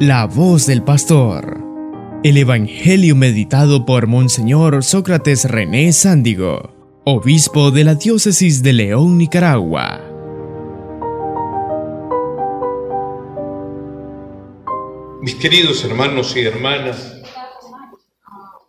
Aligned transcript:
La 0.00 0.26
voz 0.26 0.66
del 0.66 0.82
pastor. 0.82 1.56
El 2.24 2.36
Evangelio 2.36 3.14
meditado 3.14 3.86
por 3.86 4.08
Monseñor 4.08 4.82
Sócrates 4.82 5.44
René 5.44 5.92
Sándigo, 5.92 6.74
obispo 7.04 7.70
de 7.70 7.84
la 7.84 7.94
diócesis 7.94 8.64
de 8.64 8.72
León, 8.72 9.16
Nicaragua. 9.16 10.00
Mis 15.22 15.36
queridos 15.36 15.84
hermanos 15.84 16.36
y 16.36 16.40
hermanas, 16.40 17.22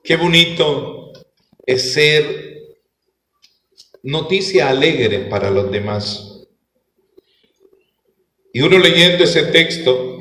qué 0.04 0.18
bonito 0.18 1.12
es 1.66 1.92
ser 1.94 2.78
noticia 4.04 4.70
alegre 4.70 5.22
para 5.22 5.50
los 5.50 5.72
demás. 5.72 6.46
Y 8.54 8.62
uno 8.62 8.78
leyendo 8.78 9.24
ese 9.24 9.42
texto, 9.48 10.15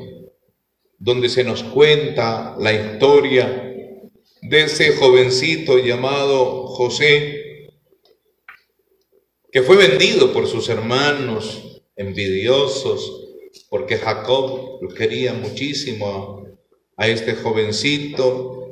donde 0.97 1.29
se 1.29 1.43
nos 1.43 1.63
cuenta 1.63 2.55
la 2.59 2.73
historia 2.73 3.73
de 4.41 4.63
ese 4.63 4.95
jovencito 4.95 5.77
llamado 5.77 6.67
José, 6.67 7.71
que 9.51 9.61
fue 9.61 9.77
vendido 9.77 10.33
por 10.33 10.47
sus 10.47 10.69
hermanos 10.69 11.81
envidiosos, 11.95 13.23
porque 13.69 13.97
Jacob 13.97 14.79
lo 14.81 14.89
quería 14.89 15.33
muchísimo 15.33 16.45
a 16.97 17.07
este 17.07 17.35
jovencito, 17.35 18.67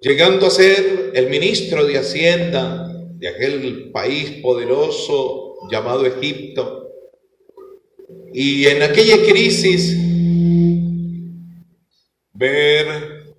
llegando 0.00 0.46
a 0.46 0.50
ser 0.50 1.12
el 1.14 1.28
ministro 1.28 1.84
de 1.84 1.98
Hacienda 1.98 2.88
de 3.14 3.28
aquel 3.28 3.90
país 3.92 4.40
poderoso 4.42 5.68
llamado 5.70 6.06
Egipto, 6.06 6.79
y 8.32 8.66
en 8.66 8.82
aquella 8.82 9.22
crisis, 9.24 9.96
ver 12.32 13.34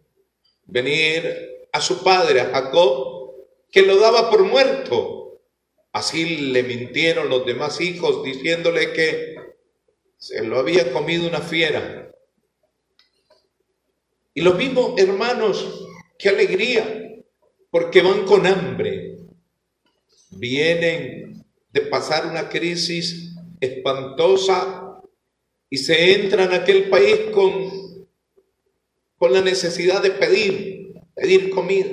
venir 0.65 1.67
a 1.71 1.81
su 1.81 2.03
padre, 2.03 2.41
a 2.41 2.49
Jacob, 2.49 3.33
que 3.71 3.81
lo 3.83 3.99
daba 3.99 4.29
por 4.29 4.43
muerto. 4.43 5.41
Así 5.93 6.37
le 6.37 6.63
mintieron 6.63 7.29
los 7.29 7.45
demás 7.45 7.81
hijos 7.81 8.23
diciéndole 8.23 8.93
que 8.93 9.35
se 10.17 10.43
lo 10.43 10.59
había 10.59 10.91
comido 10.91 11.27
una 11.27 11.41
fiera. 11.41 12.11
Y 14.33 14.41
los 14.41 14.55
mismos 14.55 14.93
hermanos, 14.97 15.87
qué 16.17 16.29
alegría, 16.29 17.23
porque 17.69 18.01
van 18.01 18.25
con 18.25 18.45
hambre. 18.45 19.17
Vienen 20.31 21.43
de 21.71 21.81
pasar 21.81 22.27
una 22.27 22.47
crisis 22.49 23.35
espantosa 23.59 24.80
y 25.71 25.77
se 25.77 26.15
entra 26.15 26.43
en 26.43 26.51
aquel 26.51 26.89
país 26.89 27.17
con, 27.33 28.05
con 29.17 29.31
la 29.31 29.41
necesidad 29.41 30.03
de 30.03 30.11
pedir, 30.11 30.93
pedir 31.15 31.49
comida. 31.49 31.87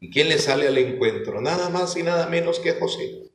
¿Y 0.00 0.10
quién 0.10 0.30
le 0.30 0.38
sale 0.38 0.66
al 0.66 0.78
encuentro? 0.78 1.42
Nada 1.42 1.68
más 1.68 1.94
y 1.98 2.02
nada 2.02 2.26
menos 2.28 2.58
que 2.58 2.72
José. 2.72 3.30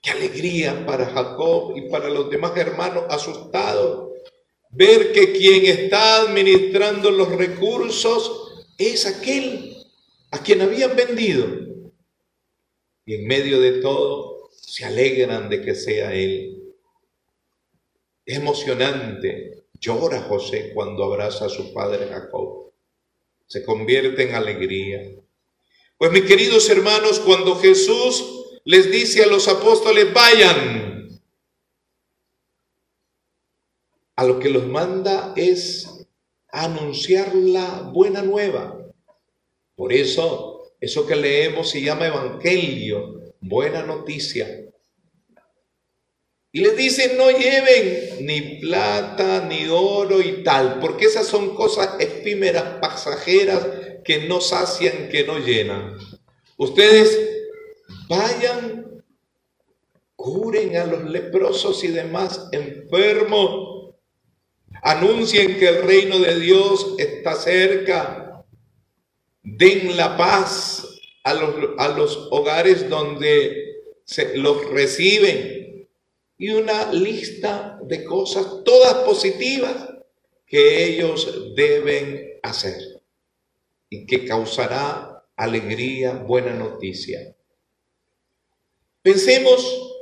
Qué 0.00 0.12
alegría 0.12 0.86
para 0.86 1.04
Jacob 1.10 1.76
y 1.76 1.90
para 1.90 2.08
los 2.08 2.30
demás 2.30 2.56
hermanos 2.56 3.04
asustados. 3.10 4.12
Ver 4.70 5.12
que 5.12 5.32
quien 5.32 5.66
está 5.66 6.22
administrando 6.22 7.10
los 7.10 7.28
recursos 7.36 8.64
es 8.78 9.04
aquel 9.04 9.76
a 10.30 10.38
quien 10.38 10.62
habían 10.62 10.96
vendido. 10.96 11.46
Y 13.04 13.16
en 13.16 13.26
medio 13.26 13.60
de 13.60 13.72
todo 13.72 14.48
se 14.52 14.86
alegran 14.86 15.50
de 15.50 15.60
que 15.60 15.74
sea 15.74 16.14
él. 16.14 16.55
Emocionante. 18.26 19.66
Llora 19.80 20.22
José 20.22 20.72
cuando 20.74 21.04
abraza 21.04 21.46
a 21.46 21.48
su 21.48 21.72
padre 21.72 22.08
Jacob. 22.08 22.72
Se 23.46 23.64
convierte 23.64 24.24
en 24.24 24.34
alegría. 24.34 25.12
Pues 25.96 26.10
mis 26.10 26.24
queridos 26.24 26.68
hermanos, 26.68 27.20
cuando 27.20 27.56
Jesús 27.56 28.60
les 28.64 28.90
dice 28.90 29.22
a 29.22 29.28
los 29.28 29.46
apóstoles, 29.48 30.12
vayan, 30.12 31.20
a 34.16 34.24
lo 34.24 34.40
que 34.40 34.50
los 34.50 34.66
manda 34.66 35.32
es 35.36 36.06
anunciar 36.48 37.34
la 37.34 37.82
buena 37.92 38.22
nueva. 38.22 38.76
Por 39.76 39.92
eso, 39.92 40.72
eso 40.80 41.06
que 41.06 41.14
leemos 41.14 41.70
se 41.70 41.82
llama 41.82 42.08
Evangelio, 42.08 43.34
buena 43.40 43.82
noticia. 43.84 44.48
Y 46.56 46.60
les 46.60 46.74
dicen, 46.74 47.18
no 47.18 47.30
lleven 47.30 48.24
ni 48.24 48.40
plata, 48.60 49.46
ni 49.46 49.68
oro 49.68 50.22
y 50.22 50.42
tal, 50.42 50.78
porque 50.80 51.04
esas 51.04 51.26
son 51.26 51.54
cosas 51.54 51.96
efímeras, 51.98 52.78
pasajeras, 52.80 53.66
que 54.02 54.26
no 54.26 54.40
sacian, 54.40 55.10
que 55.10 55.24
no 55.24 55.38
llenan. 55.38 55.98
Ustedes 56.56 57.20
vayan, 58.08 59.04
curen 60.16 60.78
a 60.78 60.86
los 60.86 61.04
leprosos 61.04 61.84
y 61.84 61.88
demás 61.88 62.48
enfermos, 62.52 63.92
anuncien 64.82 65.58
que 65.58 65.68
el 65.68 65.82
reino 65.82 66.20
de 66.20 66.40
Dios 66.40 66.94
está 66.96 67.34
cerca, 67.34 68.42
den 69.42 69.94
la 69.94 70.16
paz 70.16 70.86
a 71.22 71.34
los, 71.34 71.54
a 71.76 71.88
los 71.88 72.28
hogares 72.30 72.88
donde 72.88 73.74
se 74.06 74.38
los 74.38 74.70
reciben 74.70 75.55
y 76.38 76.50
una 76.50 76.92
lista 76.92 77.78
de 77.82 78.04
cosas, 78.04 78.46
todas 78.64 78.94
positivas, 79.04 79.88
que 80.46 80.84
ellos 80.84 81.54
deben 81.56 82.38
hacer 82.42 83.02
y 83.88 84.06
que 84.06 84.24
causará 84.24 85.24
alegría, 85.34 86.12
buena 86.14 86.52
noticia. 86.52 87.34
Pensemos 89.02 89.92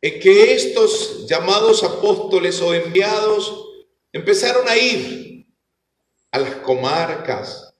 en 0.00 0.20
que 0.20 0.52
estos 0.52 1.26
llamados 1.28 1.82
apóstoles 1.84 2.60
o 2.60 2.74
enviados 2.74 3.66
empezaron 4.12 4.68
a 4.68 4.76
ir 4.76 5.46
a 6.30 6.38
las 6.38 6.56
comarcas 6.56 7.74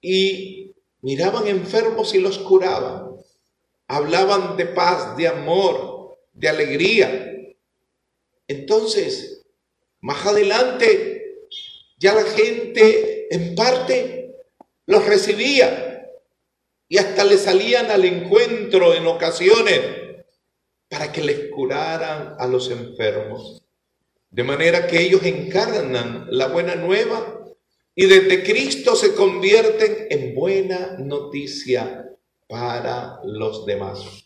y 0.00 0.74
miraban 1.00 1.46
enfermos 1.46 2.14
y 2.14 2.18
los 2.18 2.38
curaban 2.38 3.13
hablaban 3.88 4.56
de 4.56 4.66
paz, 4.66 5.16
de 5.16 5.28
amor, 5.28 6.18
de 6.32 6.48
alegría. 6.48 7.32
Entonces, 8.48 9.46
más 10.00 10.24
adelante, 10.26 11.48
ya 11.98 12.14
la 12.14 12.24
gente 12.24 13.34
en 13.34 13.54
parte 13.54 14.34
los 14.86 15.06
recibía 15.06 16.10
y 16.88 16.98
hasta 16.98 17.24
le 17.24 17.38
salían 17.38 17.90
al 17.90 18.04
encuentro 18.04 18.94
en 18.94 19.06
ocasiones 19.06 19.80
para 20.88 21.10
que 21.10 21.22
les 21.22 21.50
curaran 21.50 22.34
a 22.38 22.46
los 22.46 22.70
enfermos. 22.70 23.62
De 24.30 24.44
manera 24.44 24.86
que 24.86 25.00
ellos 25.00 25.22
encarnan 25.24 26.26
la 26.30 26.48
buena 26.48 26.74
nueva 26.74 27.40
y 27.94 28.06
desde 28.06 28.42
Cristo 28.42 28.96
se 28.96 29.14
convierten 29.14 30.08
en 30.10 30.34
buena 30.34 30.96
noticia 30.98 32.03
para 32.46 33.20
los 33.24 33.66
demás. 33.66 34.24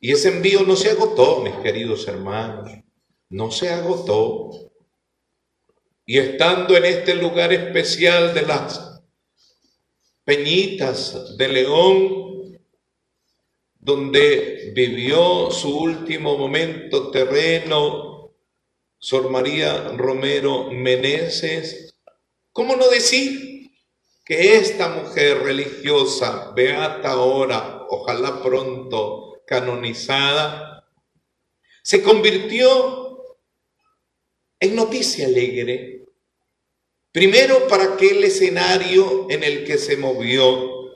Y 0.00 0.12
ese 0.12 0.28
envío 0.28 0.62
no 0.62 0.76
se 0.76 0.90
agotó, 0.90 1.40
mis 1.40 1.54
queridos 1.56 2.06
hermanos, 2.06 2.70
no 3.30 3.50
se 3.50 3.70
agotó. 3.70 4.50
Y 6.04 6.18
estando 6.18 6.76
en 6.76 6.84
este 6.84 7.14
lugar 7.14 7.52
especial 7.52 8.32
de 8.34 8.42
las 8.42 9.02
Peñitas 10.24 11.36
de 11.36 11.48
León, 11.48 12.60
donde 13.78 14.72
vivió 14.74 15.50
su 15.50 15.78
último 15.78 16.36
momento 16.36 17.10
terreno, 17.10 18.32
Sor 18.98 19.30
María 19.30 19.92
Romero 19.96 20.70
Meneses, 20.70 21.94
¿cómo 22.52 22.74
no 22.74 22.88
decir 22.88 23.55
que 24.26 24.56
esta 24.56 24.88
mujer 24.88 25.44
religiosa, 25.44 26.50
beata 26.50 27.10
ahora, 27.10 27.86
ojalá 27.88 28.42
pronto 28.42 29.40
canonizada, 29.46 30.84
se 31.80 32.02
convirtió 32.02 33.24
en 34.58 34.74
noticia 34.74 35.26
alegre. 35.26 36.06
Primero 37.12 37.68
para 37.68 37.94
aquel 37.94 38.24
escenario 38.24 39.28
en 39.30 39.44
el 39.44 39.64
que 39.64 39.78
se 39.78 39.96
movió, 39.96 40.90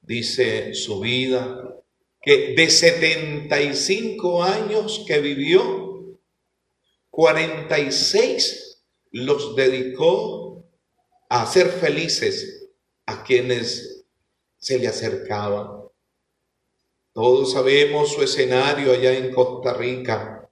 dice 0.00 0.72
su 0.72 1.00
vida, 1.00 1.82
que 2.22 2.54
de 2.54 2.70
75 2.70 4.42
años 4.42 5.04
que 5.06 5.20
vivió, 5.20 6.18
46 7.10 8.84
los 9.10 9.54
dedicó 9.54 10.45
a 11.28 11.42
hacer 11.42 11.68
felices 11.68 12.68
a 13.06 13.22
quienes 13.22 14.04
se 14.58 14.78
le 14.78 14.88
acercaban. 14.88 15.82
Todos 17.12 17.52
sabemos 17.52 18.12
su 18.12 18.22
escenario 18.22 18.92
allá 18.92 19.16
en 19.16 19.32
Costa 19.32 19.72
Rica, 19.72 20.50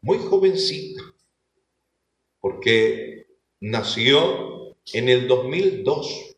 muy 0.00 0.18
jovencita, 0.18 1.02
porque 2.40 3.26
nació 3.60 4.74
en 4.92 5.08
el 5.08 5.28
2002 5.28 6.36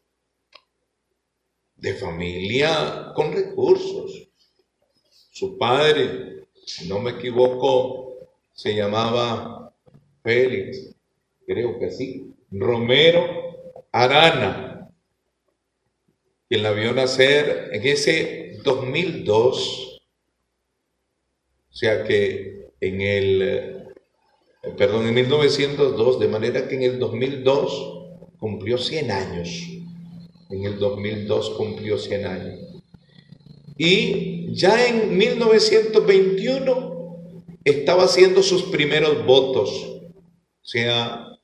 de 1.77 1.95
familia 1.95 3.13
con 3.15 3.33
recursos. 3.33 4.29
Su 5.31 5.59
padre, 5.59 6.47
si 6.65 6.89
no 6.89 7.01
me 7.01 7.13
equivoco, 7.13 8.29
se 8.53 8.75
llamaba 8.75 9.75
Félix, 10.23 10.95
creo 11.47 11.79
que 11.79 11.91
sí, 11.91 12.36
Romero 12.59 13.85
Arana, 13.93 14.91
quien 16.49 16.63
la 16.63 16.73
vio 16.73 16.93
nacer 16.93 17.71
en 17.73 17.87
ese 17.87 18.59
2002. 18.65 20.01
O 21.71 21.75
sea 21.75 22.05
que 22.05 22.71
en 22.81 23.01
el, 23.01 23.43
eh, 23.43 23.77
perdón, 24.77 25.07
en 25.07 25.15
1902, 25.15 26.21
de 26.21 26.29
manera 26.29 26.69
que 26.69 26.77
en 26.77 26.83
el 26.83 26.99
2002 26.99 27.97
cumplió 28.39 28.79
100 28.79 29.11
años. 29.11 29.49
En 30.51 30.65
el 30.65 30.79
2002 30.79 31.51
cumplió 31.51 31.99
100 31.99 32.27
años. 32.27 32.61
Y 33.79 34.55
ya 34.55 34.87
en 34.87 35.19
1921 35.19 37.35
estaba 37.65 38.05
haciendo 38.05 38.43
sus 38.43 38.63
primeros 38.65 39.25
votos. 39.27 39.71
O 39.71 40.69
sea, 40.69 41.36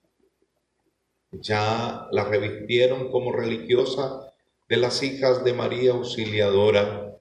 ya 1.33 2.09
la 2.11 2.25
revistieron 2.25 3.11
como 3.11 3.33
religiosa 3.33 4.33
de 4.69 4.77
las 4.77 5.03
hijas 5.03 5.45
de 5.45 5.55
María 5.55 5.93
Auxiliadora. 5.93 7.19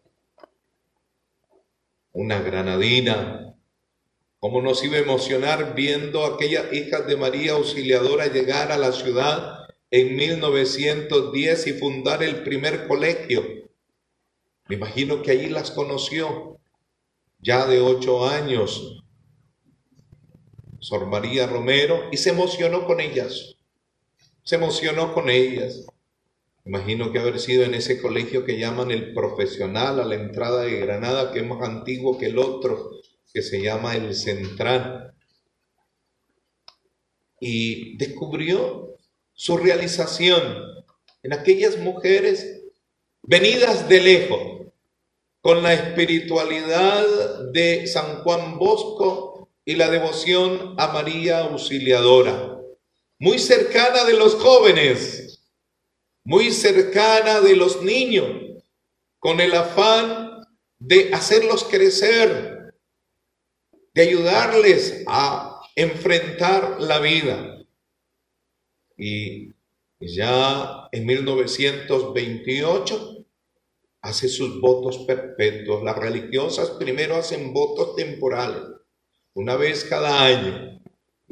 Una 2.11 2.41
granadina. 2.41 3.55
¿Cómo 4.39 4.61
nos 4.61 4.83
iba 4.83 4.97
a 4.97 5.01
emocionar 5.01 5.75
viendo 5.75 6.25
a 6.25 6.35
aquellas 6.35 6.73
hijas 6.73 7.07
de 7.07 7.15
María 7.15 7.53
Auxiliadora 7.53 8.27
llegar 8.27 8.71
a 8.71 8.77
la 8.77 8.91
ciudad 8.91 9.67
en 9.91 10.15
1910 10.15 11.67
y 11.67 11.73
fundar 11.73 12.23
el 12.23 12.43
primer 12.43 12.87
colegio? 12.87 13.43
Me 14.67 14.75
imagino 14.75 15.21
que 15.21 15.31
allí 15.31 15.47
las 15.47 15.71
conoció 15.71 16.59
ya 17.39 17.65
de 17.65 17.81
ocho 17.81 18.27
años, 18.27 19.03
Sor 20.79 21.07
María 21.07 21.47
Romero, 21.47 22.09
y 22.11 22.17
se 22.17 22.31
emocionó 22.31 22.85
con 22.85 22.99
ellas. 22.99 23.57
Se 24.43 24.55
emocionó 24.55 25.13
con 25.13 25.29
ellas. 25.29 25.85
Imagino 26.65 27.11
que 27.11 27.19
haber 27.19 27.39
sido 27.39 27.63
en 27.63 27.73
ese 27.73 28.01
colegio 28.01 28.45
que 28.45 28.59
llaman 28.59 28.91
el 28.91 29.13
profesional 29.13 29.99
a 29.99 30.05
la 30.05 30.15
entrada 30.15 30.61
de 30.63 30.79
Granada, 30.79 31.31
que 31.31 31.39
es 31.39 31.45
más 31.45 31.61
antiguo 31.61 32.17
que 32.17 32.27
el 32.27 32.37
otro, 32.37 32.91
que 33.33 33.41
se 33.41 33.61
llama 33.61 33.95
el 33.95 34.13
Central. 34.13 35.13
Y 37.39 37.97
descubrió 37.97 38.97
su 39.33 39.57
realización 39.57 40.41
en 41.23 41.33
aquellas 41.33 41.77
mujeres 41.77 42.61
venidas 43.23 43.89
de 43.89 44.01
lejos, 44.01 44.61
con 45.41 45.63
la 45.63 45.73
espiritualidad 45.73 47.49
de 47.51 47.87
San 47.87 48.21
Juan 48.21 48.59
Bosco 48.59 49.49
y 49.65 49.75
la 49.75 49.89
devoción 49.89 50.75
a 50.77 50.93
María 50.93 51.39
Auxiliadora, 51.39 52.60
muy 53.21 53.37
cercana 53.37 54.03
de 54.03 54.13
los 54.13 54.33
jóvenes, 54.33 55.43
muy 56.23 56.51
cercana 56.51 57.39
de 57.39 57.55
los 57.55 57.83
niños, 57.83 58.63
con 59.19 59.39
el 59.39 59.53
afán 59.53 60.41
de 60.79 61.13
hacerlos 61.13 61.63
crecer, 61.65 62.73
de 63.93 64.01
ayudarles 64.01 65.03
a 65.05 65.61
enfrentar 65.75 66.81
la 66.81 66.97
vida. 66.97 67.63
Y 68.97 69.53
ya 69.99 70.89
en 70.91 71.05
1928 71.05 73.27
hace 74.01 74.29
sus 74.29 74.59
votos 74.59 74.97
perpetuos. 75.05 75.83
Las 75.83 75.95
religiosas 75.95 76.71
primero 76.71 77.17
hacen 77.17 77.53
votos 77.53 77.95
temporales, 77.95 78.63
una 79.35 79.57
vez 79.57 79.85
cada 79.85 80.25
año. 80.25 80.80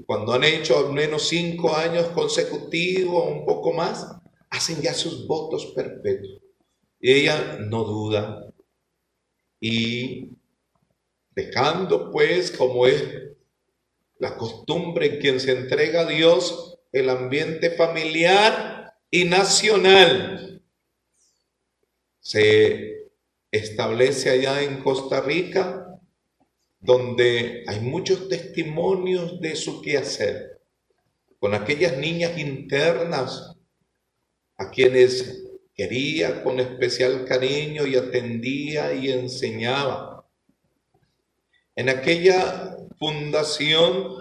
Cuando 0.06 0.34
han 0.34 0.44
hecho 0.44 0.78
al 0.78 0.94
menos 0.94 1.28
cinco 1.28 1.76
años 1.76 2.08
consecutivos 2.08 3.28
un 3.28 3.46
poco 3.46 3.74
más, 3.74 4.08
hacen 4.50 4.82
ya 4.82 4.94
sus 4.94 5.28
votos 5.28 5.68
perpetuos. 5.76 6.42
Y 7.00 7.12
ella 7.12 7.58
no 7.60 7.84
duda. 7.84 8.52
Y 9.60 10.32
dejando 11.32 12.12
pues, 12.12 12.52
como 12.52 12.86
es 12.86 13.04
la 14.18 14.36
costumbre 14.36 15.06
en 15.06 15.20
quien 15.20 15.40
se 15.40 15.52
entrega 15.52 16.02
a 16.02 16.06
Dios, 16.06 16.78
el 16.92 17.10
ambiente 17.10 17.72
familiar 17.72 18.94
y 19.12 19.26
nacional 19.26 20.62
se 22.20 23.12
establece 23.52 24.30
allá 24.30 24.62
en 24.62 24.82
Costa 24.84 25.22
Rica, 25.22 25.79
donde 26.80 27.64
hay 27.68 27.80
muchos 27.82 28.30
testimonios 28.30 29.40
de 29.42 29.56
su 29.56 29.82
quehacer, 29.82 30.62
con 31.40 31.54
aquellas 31.54 31.98
niñas 31.98 32.38
internas 32.38 33.56
a 34.58 34.70
quienes 34.72 35.44
quería 35.74 36.44
con 36.44 36.60
especial 36.60 37.26
cariño 37.26 37.86
y 37.86 37.96
atendía 37.96 38.94
y 38.94 39.10
enseñaba. 39.12 40.26
En 41.76 41.88
aquella 41.88 42.76
fundación, 42.98 44.18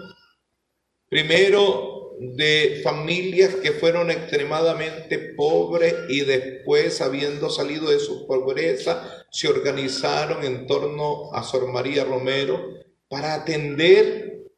primero 1.09 1.98
de 2.19 2.81
familias 2.83 3.55
que 3.55 3.71
fueron 3.71 4.11
extremadamente 4.11 5.17
pobres 5.37 5.95
y 6.09 6.25
después, 6.25 6.99
habiendo 6.99 7.49
salido 7.49 7.89
de 7.89 7.99
su 7.99 8.27
pobreza, 8.27 9.25
se 9.31 9.47
organizaron 9.47 10.43
en 10.43 10.67
torno 10.67 11.33
a 11.33 11.43
Sor 11.43 11.71
María 11.71 12.03
Romero 12.03 12.73
para 13.07 13.35
atender 13.35 14.51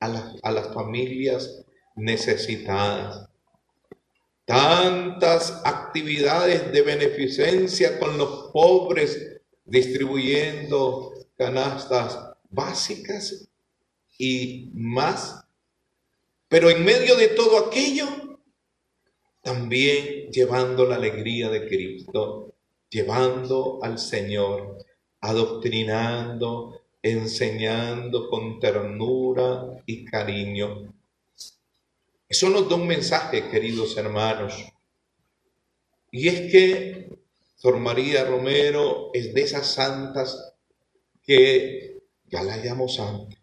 a, 0.00 0.34
a 0.42 0.52
las 0.52 0.74
familias 0.74 1.64
necesitadas. 1.96 3.30
Tantas 4.44 5.62
actividades 5.64 6.72
de 6.72 6.82
beneficencia 6.82 7.98
con 7.98 8.18
los 8.18 8.50
pobres, 8.52 9.40
distribuyendo 9.64 11.14
canastas 11.38 12.18
básicas 12.50 13.48
y 14.18 14.70
más 14.74 15.41
pero 16.52 16.68
en 16.68 16.84
medio 16.84 17.16
de 17.16 17.28
todo 17.28 17.66
aquello, 17.66 18.06
también 19.40 20.30
llevando 20.30 20.84
la 20.84 20.96
alegría 20.96 21.48
de 21.48 21.66
Cristo, 21.66 22.52
llevando 22.90 23.78
al 23.82 23.98
Señor, 23.98 24.76
adoctrinando, 25.22 26.82
enseñando 27.00 28.28
con 28.28 28.60
ternura 28.60 29.82
y 29.86 30.04
cariño. 30.04 30.92
Eso 32.28 32.50
nos 32.50 32.68
da 32.68 32.76
un 32.76 32.86
mensaje, 32.86 33.48
queridos 33.48 33.96
hermanos. 33.96 34.52
Y 36.10 36.28
es 36.28 36.52
que 36.52 37.18
Sor 37.56 37.78
María 37.78 38.26
Romero 38.26 39.08
es 39.14 39.32
de 39.32 39.40
esas 39.40 39.72
santas 39.72 40.52
que 41.24 42.02
ya 42.26 42.42
la 42.42 42.58
llamo 42.58 42.90
santa 42.90 43.41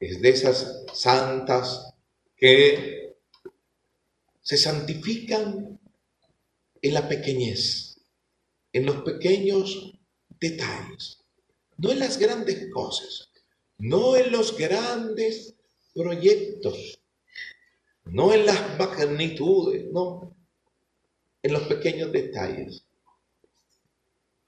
es 0.00 0.20
de 0.20 0.28
esas 0.28 0.84
santas 0.92 1.94
que 2.36 3.16
se 4.40 4.56
santifican 4.56 5.80
en 6.80 6.94
la 6.94 7.08
pequeñez, 7.08 8.00
en 8.72 8.86
los 8.86 9.02
pequeños 9.02 9.98
detalles, 10.40 11.24
no 11.76 11.90
en 11.90 11.98
las 11.98 12.18
grandes 12.18 12.70
cosas, 12.72 13.30
no 13.78 14.16
en 14.16 14.30
los 14.32 14.56
grandes 14.56 15.54
proyectos, 15.94 17.00
no 18.04 18.32
en 18.32 18.46
las 18.46 18.78
magnitudes, 18.78 19.84
no, 19.92 20.36
en 21.42 21.52
los 21.52 21.62
pequeños 21.64 22.12
detalles, 22.12 22.84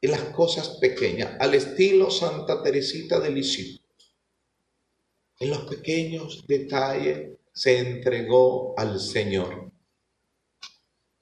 en 0.00 0.11
las 0.11 0.23
cosas 0.30 0.78
pequeñas, 0.80 1.37
al 1.40 1.54
estilo 1.54 2.11
Santa 2.11 2.62
Teresita 2.62 3.21
de 3.21 3.30
Lisieux. 3.30 3.80
En 5.41 5.51
los 5.51 5.63
pequeños 5.63 6.45
detalles 6.47 7.39
se 7.55 7.79
entregó 7.79 8.79
al 8.79 9.01
Señor. 9.01 9.73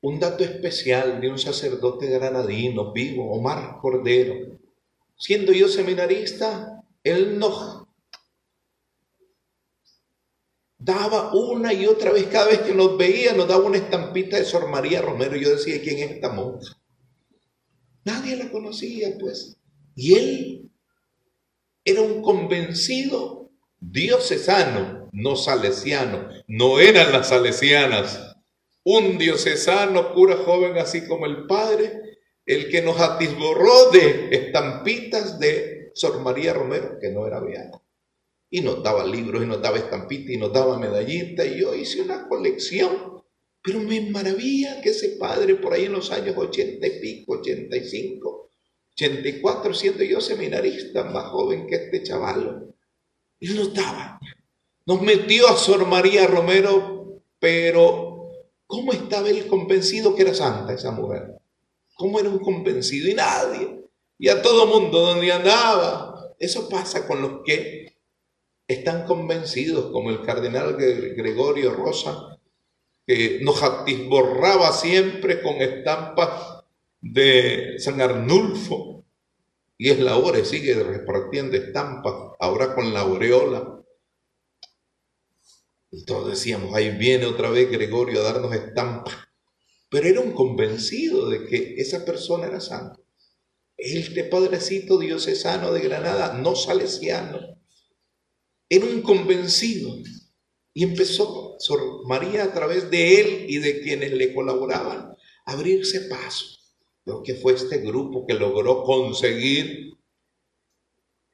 un 0.00 0.18
dato 0.20 0.42
especial 0.42 1.20
de 1.20 1.28
un 1.28 1.38
sacerdote 1.38 2.06
granadino 2.06 2.92
vivo, 2.92 3.30
Omar 3.30 3.78
Cordero. 3.80 4.58
Siendo 5.16 5.52
yo 5.52 5.68
seminarista, 5.68 6.82
él 7.02 7.38
nos 7.38 7.83
daba 10.84 11.32
una 11.32 11.72
y 11.72 11.86
otra 11.86 12.12
vez, 12.12 12.26
cada 12.26 12.48
vez 12.48 12.60
que 12.60 12.74
nos 12.74 12.98
veía, 12.98 13.32
nos 13.32 13.48
daba 13.48 13.64
una 13.64 13.78
estampita 13.78 14.36
de 14.36 14.44
Sor 14.44 14.68
María 14.68 15.00
Romero. 15.00 15.34
Yo 15.36 15.50
decía, 15.50 15.80
¿quién 15.82 15.98
es 15.98 16.10
esta 16.10 16.28
monja? 16.28 16.76
Nadie 18.04 18.36
la 18.36 18.50
conocía, 18.50 19.16
pues. 19.18 19.56
Y 19.94 20.14
él 20.14 20.70
era 21.84 22.02
un 22.02 22.20
convencido 22.20 23.50
diocesano, 23.80 25.08
no 25.12 25.36
salesiano. 25.36 26.28
No 26.46 26.78
eran 26.78 27.12
las 27.12 27.30
salesianas. 27.30 28.36
Un 28.84 29.16
diocesano, 29.16 30.12
cura 30.12 30.36
joven, 30.36 30.76
así 30.76 31.06
como 31.06 31.24
el 31.24 31.46
padre, 31.46 32.18
el 32.44 32.68
que 32.68 32.82
nos 32.82 33.00
atisborró 33.00 33.90
de 33.90 34.28
estampitas 34.32 35.38
de 35.38 35.92
Sor 35.94 36.20
María 36.20 36.52
Romero, 36.52 36.98
que 37.00 37.10
no 37.10 37.26
era 37.26 37.40
beata. 37.40 37.83
Y 38.56 38.60
nos 38.60 38.84
daba 38.84 39.04
libros, 39.04 39.42
y 39.42 39.46
nos 39.46 39.60
daba 39.60 39.78
estampitas, 39.78 40.30
y 40.30 40.36
nos 40.36 40.52
daba 40.52 40.78
medallitas, 40.78 41.44
y 41.44 41.58
yo 41.58 41.74
hice 41.74 42.02
una 42.02 42.28
colección. 42.28 43.20
Pero 43.60 43.80
me 43.80 44.00
maravilla 44.12 44.80
que 44.80 44.90
ese 44.90 45.16
padre, 45.18 45.56
por 45.56 45.72
ahí 45.72 45.86
en 45.86 45.92
los 45.92 46.12
años 46.12 46.36
ochenta 46.38 46.86
y 46.86 47.00
pico, 47.00 47.32
ochenta 47.32 47.76
y 47.76 47.84
cinco, 47.84 48.50
ochenta 48.92 49.28
y 49.28 49.40
cuatro, 49.40 49.74
siendo 49.74 50.04
yo 50.04 50.20
seminarista, 50.20 51.02
más 51.02 51.30
joven 51.30 51.66
que 51.66 51.74
este 51.74 52.04
chaval, 52.04 52.72
él 53.40 53.56
nos 53.56 53.74
daba. 53.74 54.20
Nos 54.86 55.02
metió 55.02 55.48
a 55.48 55.56
Sor 55.56 55.84
María 55.88 56.28
Romero, 56.28 57.22
pero 57.40 58.30
¿cómo 58.68 58.92
estaba 58.92 59.30
él 59.30 59.48
convencido 59.48 60.14
que 60.14 60.22
era 60.22 60.32
santa 60.32 60.74
esa 60.74 60.92
mujer? 60.92 61.40
¿Cómo 61.96 62.20
era 62.20 62.28
un 62.28 62.38
convencido? 62.38 63.10
Y 63.10 63.14
nadie. 63.14 63.80
Y 64.16 64.28
a 64.28 64.40
todo 64.40 64.68
mundo 64.68 65.00
donde 65.00 65.32
andaba. 65.32 66.34
Eso 66.38 66.68
pasa 66.68 67.04
con 67.06 67.20
los 67.20 67.40
que 67.44 67.83
están 68.66 69.06
convencidos, 69.06 69.92
como 69.92 70.10
el 70.10 70.22
cardenal 70.22 70.76
Gregorio 70.76 71.72
Rosa, 71.72 72.38
que 73.06 73.40
nos 73.42 73.62
atisborraba 73.62 74.72
siempre 74.72 75.42
con 75.42 75.56
estampas 75.56 76.64
de 77.00 77.74
San 77.78 78.00
Arnulfo. 78.00 79.04
Y 79.76 79.90
es 79.90 79.98
la 79.98 80.16
hora, 80.16 80.38
y 80.38 80.44
sigue 80.44 80.74
repartiendo 80.74 81.56
estampas, 81.56 82.14
ahora 82.38 82.74
con 82.74 82.94
la 82.94 83.00
aureola. 83.00 83.82
Y 85.90 86.04
todos 86.04 86.30
decíamos, 86.30 86.74
ahí 86.74 86.90
viene 86.96 87.26
otra 87.26 87.50
vez 87.50 87.70
Gregorio 87.70 88.20
a 88.20 88.24
darnos 88.24 88.54
estampas 88.54 89.14
pero 89.94 90.08
era 90.08 90.20
un 90.22 90.32
convencido 90.32 91.28
de 91.28 91.46
que 91.46 91.76
esa 91.76 92.04
persona 92.04 92.48
era 92.48 92.58
santa. 92.58 92.98
Este 93.76 94.24
padrecito 94.24 94.98
diocesano 94.98 95.70
de 95.70 95.82
Granada, 95.82 96.32
no 96.36 96.56
salesiano, 96.56 97.38
era 98.68 98.86
un 98.86 99.02
convencido. 99.02 99.94
Y 100.72 100.82
empezó 100.82 101.56
Sor 101.58 102.06
María 102.06 102.44
a 102.44 102.52
través 102.52 102.90
de 102.90 103.20
él 103.20 103.46
y 103.48 103.58
de 103.58 103.80
quienes 103.80 104.12
le 104.12 104.34
colaboraban 104.34 105.14
a 105.46 105.52
abrirse 105.52 106.02
paso. 106.08 106.46
Lo 107.04 107.22
que 107.22 107.34
fue 107.34 107.52
este 107.52 107.78
grupo 107.78 108.26
que 108.26 108.34
logró 108.34 108.82
conseguir 108.82 109.94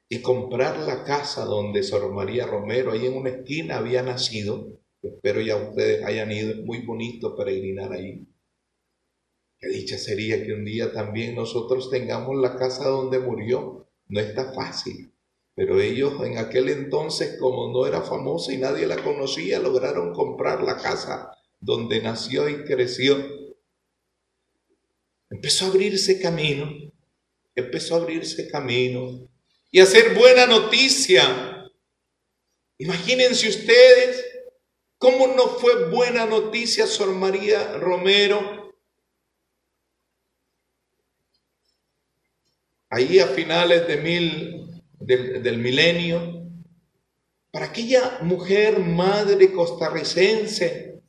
y 0.09 0.21
comprar 0.21 0.79
la 0.79 1.03
casa 1.05 1.45
donde 1.45 1.83
Sor 1.83 2.11
María 2.13 2.45
Romero, 2.45 2.91
ahí 2.91 3.05
en 3.05 3.15
una 3.15 3.29
esquina, 3.29 3.77
había 3.77 4.03
nacido. 4.03 4.79
Espero 5.01 5.41
ya 5.41 5.55
ustedes 5.55 6.03
hayan 6.03 6.31
ido, 6.31 6.61
muy 6.63 6.85
bonito 6.85 7.35
peregrinar 7.35 7.93
ahí. 7.93 8.27
Qué 9.57 9.69
dicha 9.69 9.97
sería 9.97 10.43
que 10.43 10.53
un 10.53 10.65
día 10.65 10.91
también 10.91 11.35
nosotros 11.35 11.89
tengamos 11.89 12.35
la 12.35 12.57
casa 12.57 12.89
donde 12.89 13.19
murió. 13.19 13.87
No 14.07 14.19
está 14.19 14.53
fácil. 14.53 15.13
Pero 15.55 15.79
ellos 15.79 16.13
en 16.23 16.37
aquel 16.37 16.69
entonces, 16.69 17.37
como 17.39 17.71
no 17.71 17.85
era 17.85 18.01
famosa 18.01 18.53
y 18.53 18.57
nadie 18.57 18.87
la 18.87 19.03
conocía, 19.03 19.59
lograron 19.59 20.13
comprar 20.13 20.63
la 20.63 20.77
casa 20.77 21.31
donde 21.59 22.01
nació 22.01 22.49
y 22.49 22.63
creció. 22.63 23.17
Empezó 25.29 25.65
a 25.65 25.67
abrirse 25.69 26.21
camino, 26.21 26.69
empezó 27.55 27.95
a 27.95 27.99
abrirse 27.99 28.49
camino 28.49 29.27
y 29.69 29.79
a 29.79 29.83
hacer 29.83 30.15
buena 30.15 30.45
noticia. 30.45 31.69
Imagínense 32.77 33.47
ustedes 33.49 34.25
cómo 34.97 35.27
no 35.27 35.47
fue 35.47 35.89
buena 35.89 36.25
noticia 36.25 36.87
Sor 36.87 37.13
María 37.13 37.77
Romero 37.77 38.61
ahí 42.91 43.19
a 43.19 43.27
finales 43.27 43.87
de 43.87 43.97
mil, 43.97 44.70
del, 45.01 45.57
milenio, 45.57 46.45
para 47.51 47.67
aquella 47.67 48.19
mujer 48.21 48.79
madre 48.79 49.51
costarricense 49.51 51.01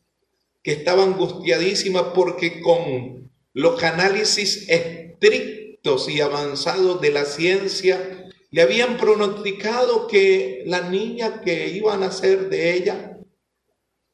que 0.63 0.73
estaba 0.73 1.05
angustiadísima 1.05 2.13
porque 2.13 2.61
con 2.61 3.31
los 3.53 3.83
análisis 3.83 4.69
estrictos 4.69 6.09
y 6.09 6.21
avanzados 6.21 7.01
de 7.01 7.11
la 7.11 7.25
ciencia 7.25 8.29
le 8.51 8.63
habían 8.63 8.97
pronosticado 8.97 10.07
que 10.07 10.63
la 10.67 10.89
niña 10.89 11.41
que 11.41 11.69
iba 11.69 11.95
a 11.95 11.99
nacer 11.99 12.49
de 12.49 12.75
ella 12.75 13.19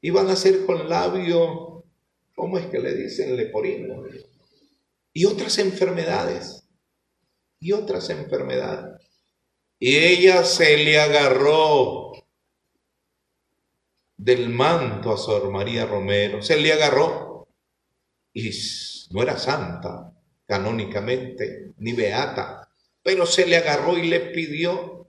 iba 0.01 0.21
a 0.21 0.25
nacer 0.25 0.65
con 0.65 0.89
labio, 0.89 1.85
¿cómo 2.35 2.59
es 2.59 2.67
que 2.67 2.79
le 2.79 2.95
dicen? 2.95 3.37
Leporino. 3.37 4.05
Y 5.13 5.25
otras 5.25 5.59
enfermedades 5.59 6.69
y 7.59 7.73
otras 7.73 8.11
enfermedades. 8.11 8.88
Y 9.79 9.97
ella 9.97 10.45
se 10.45 10.77
le 10.79 10.99
agarró 10.99 12.13
del 14.17 14.49
manto 14.49 15.13
a 15.13 15.17
Sor 15.17 15.51
María 15.51 15.87
Romero, 15.87 16.43
se 16.43 16.57
le 16.57 16.73
agarró. 16.73 17.47
Y 18.33 18.51
no 19.11 19.23
era 19.23 19.39
santa 19.39 20.13
canónicamente, 20.47 21.73
ni 21.79 21.93
beata, 21.93 22.69
pero 23.03 23.27
se 23.27 23.47
le 23.47 23.57
agarró 23.57 23.99
y 23.99 24.09
le 24.09 24.21
pidió, 24.21 25.07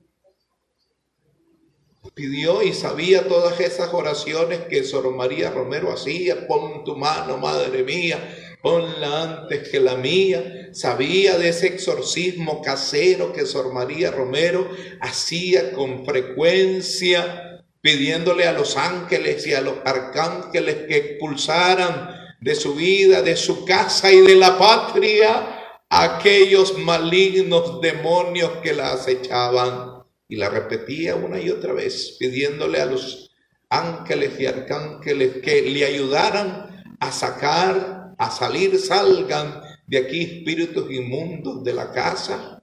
pidió 2.14 2.62
y 2.62 2.74
sabía 2.74 3.28
todas 3.28 3.60
esas 3.62 3.94
oraciones 3.94 4.60
que 4.70 4.84
Sor 4.84 5.16
María 5.16 5.50
Romero 5.50 5.92
hacía, 5.92 6.46
pon 6.46 6.84
tu 6.84 6.98
mano, 6.98 7.38
madre 7.38 7.84
mía, 7.84 8.49
ponla 8.62 9.24
antes 9.24 9.70
que 9.70 9.80
la 9.80 9.96
mía. 9.96 10.70
Sabía 10.74 11.38
de 11.38 11.50
ese 11.50 11.68
exorcismo 11.68 12.62
casero 12.62 13.34
que 13.34 13.46
Sor 13.46 13.74
María 13.74 14.12
Romero 14.12 14.70
hacía 15.01 15.72
con 15.72 16.06
frecuencia, 16.06 17.63
pidiéndole 17.82 18.46
a 18.46 18.54
los 18.54 18.78
ángeles 18.78 19.48
y 19.48 19.54
a 19.54 19.62
los 19.62 19.75
arcángeles 19.86 20.88
que 20.88 20.98
expulsaran 20.98 22.10
de 22.42 22.56
su 22.56 22.75
vida, 22.75 23.22
de 23.22 23.36
su 23.36 23.66
casa 23.66 24.12
y 24.12 24.22
de 24.22 24.36
la 24.36 24.58
patria 24.58 25.56
aquellos 25.89 26.78
malignos 26.78 27.82
demonios 27.82 28.51
que 28.62 28.74
la 28.74 28.94
acechaban. 28.94 30.04
Y 30.28 30.36
la 30.36 30.50
repetía 30.50 31.16
una 31.16 31.39
y 31.42 31.50
otra 31.50 31.74
vez, 31.74 32.16
pidiéndole 32.20 32.80
a 32.80 32.86
los 32.86 33.32
ángeles 33.70 34.39
y 34.39 34.46
arcángeles 34.46 35.38
que 35.44 35.63
le 35.63 35.86
ayudaran 35.86 36.84
a 37.00 37.12
sacar, 37.12 37.99
a 38.20 38.30
salir, 38.30 38.78
salgan 38.78 39.62
de 39.88 39.98
aquí 39.98 40.22
espíritus 40.22 40.92
inmundos 40.92 41.64
de 41.64 41.74
la 41.74 41.90
casa, 41.92 42.62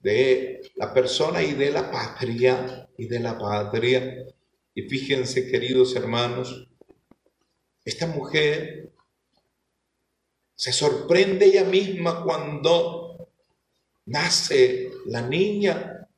de 0.00 0.62
la 0.74 0.92
persona 0.92 1.42
y 1.42 1.52
de 1.52 1.70
la 1.70 1.90
patria, 1.90 2.88
y 2.96 3.06
de 3.06 3.20
la 3.20 3.38
patria. 3.38 4.26
Y 4.74 4.82
fíjense, 4.82 5.50
queridos 5.50 5.94
hermanos, 5.94 6.66
esta 7.84 8.06
mujer 8.06 8.90
se 10.54 10.72
sorprende 10.72 11.44
ella 11.44 11.64
misma 11.64 12.24
cuando 12.24 13.28
nace 14.06 14.92
la 15.04 15.20
niña. 15.20 16.08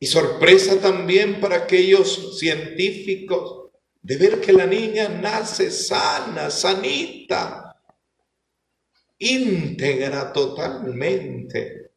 Y 0.00 0.06
sorpresa 0.06 0.80
también 0.80 1.40
para 1.40 1.58
aquellos 1.58 2.40
científicos 2.40 3.61
de 4.02 4.16
ver 4.16 4.40
que 4.40 4.52
la 4.52 4.66
niña 4.66 5.08
nace 5.08 5.70
sana, 5.70 6.50
sanita, 6.50 7.80
íntegra 9.18 10.32
totalmente. 10.32 11.92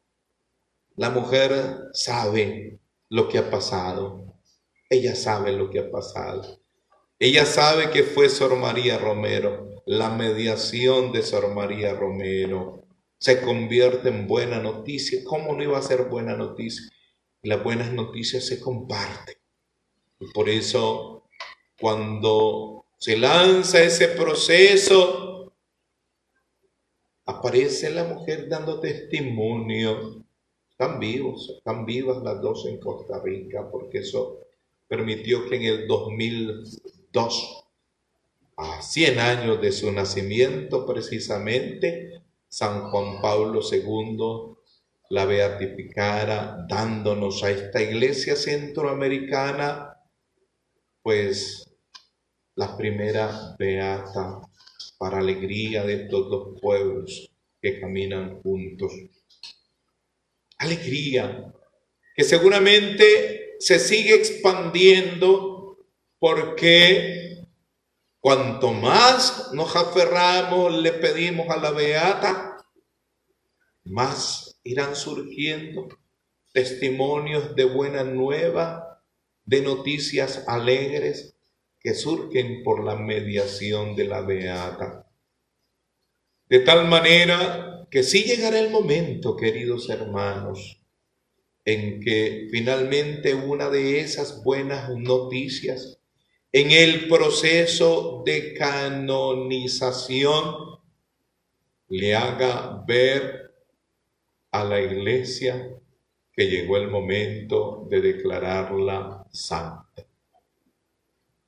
La 0.95 1.09
mujer 1.09 1.89
sabe 1.93 2.79
lo 3.09 3.27
que 3.27 3.39
ha 3.39 3.50
pasado. 3.50 4.39
Ella 4.89 5.15
sabe 5.15 5.51
lo 5.51 5.69
que 5.69 5.79
ha 5.79 5.91
pasado. 5.91 6.62
Ella 7.17 7.45
sabe 7.45 7.89
que 7.89 8.03
fue 8.03 8.29
Sor 8.29 8.55
María 8.55 8.97
Romero, 8.97 9.83
la 9.85 10.09
mediación 10.09 11.12
de 11.12 11.21
Sor 11.21 11.53
María 11.53 11.93
Romero 11.93 12.85
se 13.17 13.41
convierte 13.41 14.09
en 14.09 14.27
buena 14.27 14.59
noticia. 14.59 15.24
¿Cómo 15.24 15.55
no 15.55 15.63
iba 15.63 15.77
a 15.77 15.81
ser 15.81 16.03
buena 16.03 16.35
noticia? 16.35 16.89
Las 17.41 17.63
buenas 17.63 17.91
noticias 17.91 18.45
se 18.45 18.59
comparten. 18.59 19.35
Y 20.19 20.31
por 20.31 20.50
eso, 20.50 21.14
cuando 21.79 22.86
se 22.98 23.17
lanza 23.17 23.84
ese 23.84 24.10
proceso, 24.10 25.53
aparece 27.25 27.89
la 27.89 28.03
mujer 28.03 28.48
dando 28.48 28.79
testimonio. 28.79 30.24
Están 30.70 31.00
vivos, 31.00 31.53
están 31.58 31.86
vivas 31.86 32.22
las 32.24 32.41
dos 32.41 32.65
en 32.65 32.79
Costa 32.79 33.22
Rica, 33.24 33.70
porque 33.72 34.00
eso 34.00 34.39
permitió 34.88 35.48
que 35.50 35.55
en 35.55 35.63
el 35.63 35.88
2002 35.88 37.65
a 38.58 38.82
100 38.82 39.20
años 39.20 39.62
de 39.62 39.72
su 39.72 39.91
nacimiento 39.91 40.86
precisamente, 40.86 42.22
San 42.48 42.89
Juan 42.89 43.22
Pablo 43.22 43.60
II 43.70 44.55
la 45.10 45.25
beatificara 45.25 46.65
dándonos 46.67 47.44
a 47.44 47.51
esta 47.51 47.82
iglesia 47.82 48.36
centroamericana, 48.36 49.98
pues 51.03 51.64
la 52.55 52.75
primera 52.77 53.55
beata 53.57 54.41
para 54.97 55.19
alegría 55.19 55.83
de 55.83 56.03
estos 56.03 56.29
dos 56.29 56.59
pueblos 56.62 57.29
que 57.62 57.79
caminan 57.79 58.41
juntos. 58.41 58.93
Alegría 60.57 61.53
que 62.15 62.24
seguramente 62.24 63.55
se 63.59 63.77
sigue 63.79 64.15
expandiendo 64.15 65.77
porque 66.18 67.25
Cuanto 68.25 68.74
más 68.74 69.51
nos 69.53 69.75
aferramos, 69.75 70.75
le 70.81 70.94
pedimos 70.94 71.48
a 71.51 71.57
la 71.57 71.70
Beata, 71.70 72.57
más 73.83 74.59
irán 74.63 74.96
surgiendo 74.96 75.89
testimonios 76.51 77.55
de 77.55 77.65
buena 77.65 78.03
nueva, 78.03 79.00
de 79.46 79.61
noticias 79.61 80.44
alegres 80.48 81.34
que 81.85 81.93
surgen 81.93 82.63
por 82.63 82.83
la 82.83 82.95
mediación 82.95 83.95
de 83.95 84.05
la 84.05 84.21
Beata. 84.21 85.07
De 86.50 86.61
tal 86.61 86.87
manera 86.87 87.87
que 87.91 88.01
sí 88.01 88.24
llegará 88.24 88.57
el 88.57 88.71
momento, 88.71 89.37
queridos 89.37 89.87
hermanos, 89.91 90.81
en 91.63 92.01
que 92.01 92.48
finalmente 92.50 93.35
una 93.35 93.69
de 93.69 94.00
esas 94.00 94.43
buenas 94.43 94.89
noticias 94.98 96.00
en 96.51 96.71
el 96.71 97.07
proceso 97.07 98.24
de 98.25 98.55
canonización 98.55 100.55
le 101.89 102.15
haga 102.15 102.83
ver 102.87 103.53
a 104.50 104.63
la 104.63 104.81
iglesia 104.81 105.69
que 106.33 106.50
llegó 106.50 106.77
el 106.77 106.87
momento 106.87 107.85
de 107.91 108.01
declararla 108.01 109.27
santa, 109.31 109.85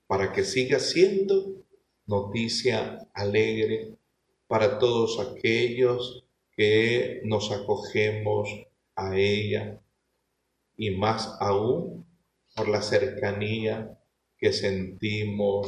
para 0.07 0.31
que 0.33 0.43
siga 0.43 0.79
siendo 0.79 1.63
noticia 2.05 3.07
alegre 3.13 3.97
para 4.47 4.79
todos 4.79 5.19
aquellos 5.19 6.25
que 6.55 7.21
nos 7.23 7.51
acogemos 7.51 8.49
a 8.95 9.15
ella 9.15 9.79
y 10.75 10.91
más 10.91 11.35
aún 11.39 12.05
por 12.55 12.67
la 12.69 12.81
cercanía 12.81 13.99
que 14.37 14.53
sentimos 14.53 15.67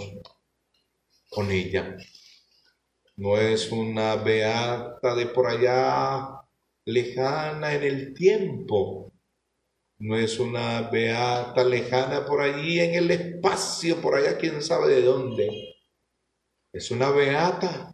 con 1.30 1.52
ella. 1.52 1.98
No 3.18 3.38
es 3.38 3.72
una 3.72 4.16
beata 4.16 5.14
de 5.14 5.26
por 5.28 5.48
allá 5.48 6.42
lejana 6.86 7.76
en 7.76 7.84
el 7.84 8.14
tiempo. 8.14 9.09
No 10.00 10.16
es 10.18 10.40
una 10.40 10.90
beata 10.90 11.64
lejana 11.66 12.26
por 12.26 12.42
allí 12.42 12.80
en 12.80 12.96
el 12.96 13.12
espacio, 13.12 14.02
por 14.02 14.16
allá 14.16 14.38
quién 14.38 14.62
sabe 14.62 14.96
de 14.96 15.02
dónde. 15.02 15.76
Es 16.72 16.90
una 16.90 17.10
beata 17.10 17.94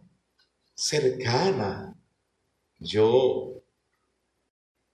cercana. 0.72 1.96
Yo 2.78 3.62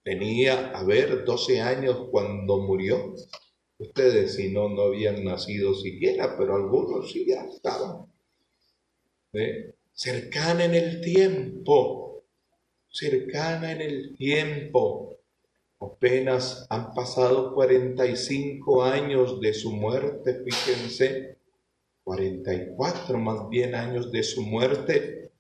tenía, 0.03 0.71
a 0.71 0.85
ver, 0.85 1.25
12 1.25 1.61
años 1.61 2.09
cuando 2.11 2.59
murió. 2.59 3.15
Ustedes 3.79 4.37
si 4.37 4.51
no, 4.51 4.71
no 4.71 4.83
habían 4.83 5.23
nacido 5.23 5.75
siquiera, 5.75 6.37
pero 6.39 6.57
algunos 6.57 7.13
sí 7.13 7.27
ya 7.27 7.43
estaban. 7.45 8.07
Cercana 9.93 10.65
en 10.65 10.75
el 10.75 11.01
tiempo, 11.03 12.25
cercana 12.89 13.73
en 13.73 13.81
el 13.83 14.17
tiempo. 14.17 15.19
Apenas 15.85 16.67
han 16.71 16.95
pasado 16.95 17.55
45 17.55 18.85
años 18.85 19.41
de 19.41 19.53
su 19.55 19.73
muerte, 19.73 20.43
fíjense, 20.45 21.39
44 22.05 23.19
más 23.19 23.49
bien 23.49 23.75
años 23.75 24.13
de 24.13 24.23
su 24.23 24.43
muerte, 24.43 25.33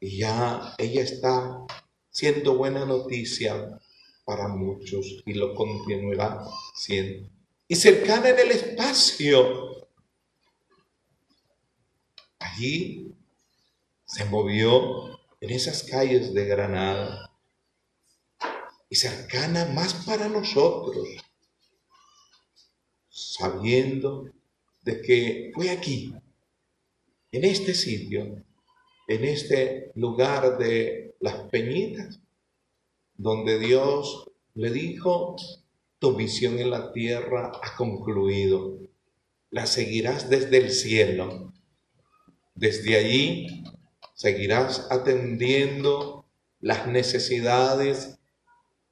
y 0.00 0.18
ya 0.18 0.74
ella 0.78 1.02
está 1.02 1.64
siendo 2.10 2.56
buena 2.56 2.84
noticia 2.84 3.78
para 4.24 4.48
muchos 4.48 5.22
y 5.26 5.34
lo 5.34 5.54
continuará 5.54 6.44
siendo 6.74 7.28
y 7.68 7.76
cercana 7.76 8.30
en 8.30 8.38
el 8.38 8.50
espacio. 8.50 9.88
Allí 12.38 13.14
se 14.04 14.24
movió 14.26 15.18
en 15.40 15.50
esas 15.50 15.82
calles 15.82 16.34
de 16.34 16.44
Granada 16.46 17.30
cercana 18.94 19.66
más 19.66 19.94
para 20.06 20.28
nosotros, 20.28 21.06
sabiendo 23.08 24.30
de 24.82 25.00
que 25.00 25.50
fue 25.54 25.70
aquí, 25.70 26.14
en 27.32 27.44
este 27.44 27.74
sitio, 27.74 28.44
en 29.08 29.24
este 29.24 29.92
lugar 29.94 30.58
de 30.58 31.16
las 31.20 31.48
peñitas, 31.50 32.20
donde 33.16 33.58
Dios 33.58 34.30
le 34.54 34.70
dijo, 34.70 35.36
tu 35.98 36.12
misión 36.12 36.58
en 36.58 36.70
la 36.70 36.92
tierra 36.92 37.52
ha 37.62 37.76
concluido. 37.76 38.78
La 39.50 39.66
seguirás 39.66 40.28
desde 40.28 40.58
el 40.58 40.70
cielo. 40.70 41.52
Desde 42.54 42.96
allí 42.96 43.64
seguirás 44.14 44.86
atendiendo 44.90 46.26
las 46.60 46.86
necesidades 46.86 48.13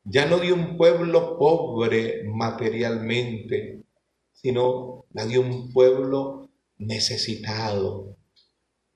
ya 0.05 0.27
no 0.27 0.39
de 0.39 0.53
un 0.53 0.77
pueblo 0.77 1.39
pobre 1.39 2.25
materialmente, 2.25 3.83
sino 4.33 5.05
la 5.13 5.27
de 5.27 5.39
un 5.39 5.73
pueblo 5.73 6.49
necesitado, 6.79 8.17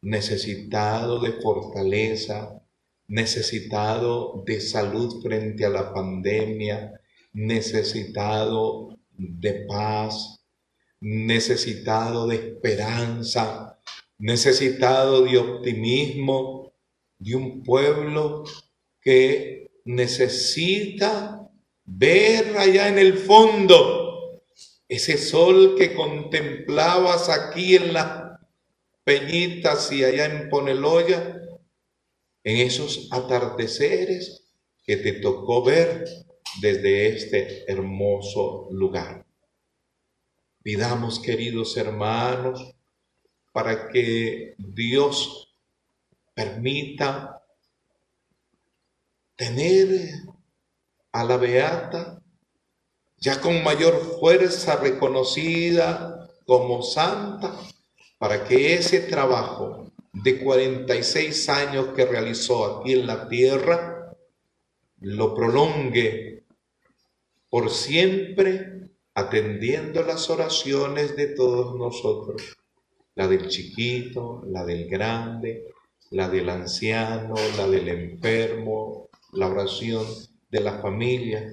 necesitado 0.02 1.20
de 1.20 1.32
fortaleza, 1.32 2.60
necesitado 3.08 4.42
de 4.44 4.60
salud 4.60 5.22
frente 5.22 5.64
a 5.64 5.68
la 5.68 5.92
pandemia, 5.92 7.00
necesitado 7.32 8.96
de 9.10 9.66
paz, 9.66 10.40
necesitado 11.00 12.26
de 12.26 12.36
esperanza, 12.36 13.78
necesitado 14.18 15.22
de 15.22 15.38
optimismo, 15.38 16.72
de 17.18 17.36
un 17.36 17.62
pueblo 17.62 18.44
que 19.00 19.65
necesita 19.86 21.48
ver 21.84 22.58
allá 22.58 22.88
en 22.88 22.98
el 22.98 23.16
fondo 23.16 24.42
ese 24.88 25.16
sol 25.16 25.74
que 25.78 25.94
contemplabas 25.94 27.28
aquí 27.28 27.76
en 27.76 27.92
las 27.92 28.40
peñitas 29.04 29.90
y 29.92 30.04
allá 30.04 30.26
en 30.26 30.48
Poneloya, 30.48 31.40
en 32.44 32.56
esos 32.58 33.08
atardeceres 33.12 34.44
que 34.84 34.96
te 34.96 35.14
tocó 35.14 35.64
ver 35.64 36.04
desde 36.60 37.08
este 37.08 37.70
hermoso 37.70 38.68
lugar. 38.72 39.24
Pidamos, 40.62 41.20
queridos 41.20 41.76
hermanos, 41.76 42.74
para 43.52 43.88
que 43.88 44.54
Dios 44.58 45.54
permita 46.34 47.35
tener 49.36 50.10
a 51.12 51.24
la 51.24 51.36
Beata 51.36 52.22
ya 53.18 53.40
con 53.40 53.62
mayor 53.62 54.18
fuerza 54.18 54.76
reconocida 54.76 56.28
como 56.44 56.82
santa, 56.82 57.54
para 58.18 58.44
que 58.44 58.74
ese 58.74 59.00
trabajo 59.00 59.90
de 60.12 60.38
46 60.42 61.48
años 61.48 61.88
que 61.94 62.06
realizó 62.06 62.80
aquí 62.80 62.94
en 62.94 63.06
la 63.06 63.28
tierra, 63.28 64.16
lo 65.00 65.34
prolongue 65.34 66.44
por 67.50 67.70
siempre 67.70 68.90
atendiendo 69.14 70.02
las 70.02 70.30
oraciones 70.30 71.16
de 71.16 71.28
todos 71.28 71.74
nosotros, 71.76 72.56
la 73.14 73.26
del 73.28 73.48
chiquito, 73.48 74.42
la 74.46 74.64
del 74.64 74.88
grande, 74.88 75.64
la 76.10 76.28
del 76.28 76.48
anciano, 76.48 77.34
la 77.56 77.66
del 77.66 77.88
enfermo, 77.88 79.05
la 79.32 79.48
oración 79.48 80.04
de 80.50 80.60
la 80.60 80.78
familia, 80.78 81.44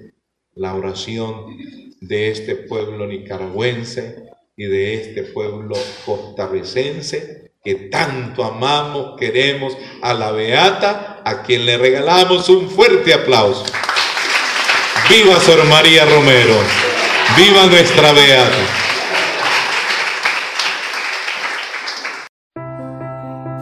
la 0.54 0.74
oración 0.74 1.56
de 2.00 2.30
este 2.30 2.54
pueblo 2.56 3.06
nicaragüense 3.06 4.24
y 4.56 4.66
de 4.66 4.94
este 4.94 5.22
pueblo 5.24 5.74
costarricense 6.06 7.52
que 7.64 7.74
tanto 7.74 8.44
amamos, 8.44 9.18
queremos 9.18 9.74
a 10.02 10.12
la 10.12 10.30
Beata, 10.32 11.22
a 11.24 11.42
quien 11.42 11.64
le 11.64 11.78
regalamos 11.78 12.50
un 12.50 12.68
fuerte 12.68 13.14
aplauso. 13.14 13.64
Viva 15.08 15.40
Sor 15.40 15.64
María 15.64 16.04
Romero, 16.04 16.54
viva 17.38 17.66
nuestra 17.66 18.12
Beata. 18.12 18.83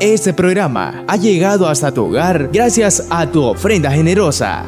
Este 0.02 0.32
programa 0.34 1.04
ha 1.06 1.16
llegado 1.16 1.68
hasta 1.68 1.94
tu 1.94 2.06
hogar 2.06 2.50
gracias 2.52 3.06
a 3.08 3.24
tu 3.30 3.44
ofrenda 3.44 3.88
generosa. 3.92 4.64